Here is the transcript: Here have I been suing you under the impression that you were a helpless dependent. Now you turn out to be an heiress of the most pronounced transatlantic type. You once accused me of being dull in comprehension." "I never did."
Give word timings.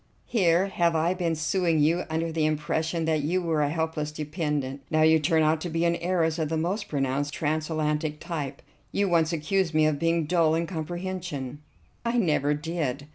Here 0.25 0.65
have 0.65 0.95
I 0.95 1.13
been 1.13 1.35
suing 1.35 1.77
you 1.79 2.05
under 2.09 2.31
the 2.31 2.47
impression 2.47 3.05
that 3.05 3.21
you 3.21 3.39
were 3.39 3.61
a 3.61 3.69
helpless 3.69 4.11
dependent. 4.11 4.81
Now 4.89 5.03
you 5.03 5.19
turn 5.19 5.43
out 5.43 5.61
to 5.61 5.69
be 5.69 5.85
an 5.85 5.95
heiress 5.97 6.39
of 6.39 6.49
the 6.49 6.57
most 6.57 6.87
pronounced 6.87 7.35
transatlantic 7.35 8.19
type. 8.19 8.63
You 8.91 9.07
once 9.07 9.31
accused 9.31 9.75
me 9.75 9.85
of 9.85 9.99
being 9.99 10.25
dull 10.25 10.55
in 10.55 10.65
comprehension." 10.65 11.59
"I 12.03 12.17
never 12.17 12.55
did." 12.55 13.05